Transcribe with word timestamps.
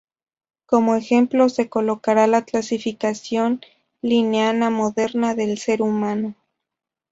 Como 0.65 0.95
ejemplo, 0.95 1.47
se 1.47 1.69
colocará 1.69 2.25
la 2.25 2.43
clasificación 2.43 3.61
linneana 4.01 4.71
moderna 4.71 5.35
del 5.35 5.59
ser 5.59 5.83
humano. 5.83 6.33